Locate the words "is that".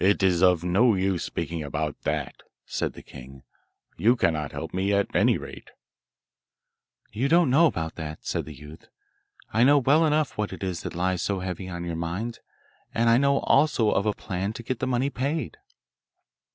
10.63-10.95